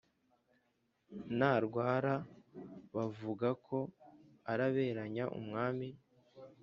Ntarwarabavugako 1.37 3.77
araberanya 4.51 5.23
umwami 5.39 5.87